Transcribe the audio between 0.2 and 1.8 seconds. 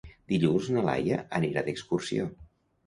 Dilluns na Laia anirà